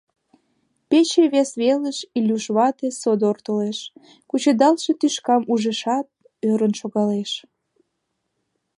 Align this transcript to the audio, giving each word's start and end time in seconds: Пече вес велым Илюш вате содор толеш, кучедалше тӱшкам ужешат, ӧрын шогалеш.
Пече 0.89 1.23
вес 1.33 1.49
велым 1.61 1.95
Илюш 2.17 2.45
вате 2.55 2.87
содор 3.01 3.37
толеш, 3.45 3.79
кучедалше 4.29 4.91
тӱшкам 4.99 5.41
ужешат, 5.53 6.07
ӧрын 6.49 6.73
шогалеш. 6.79 7.31